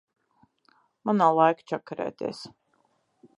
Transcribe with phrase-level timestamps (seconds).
[1.09, 2.41] Man nav laika čakarēties.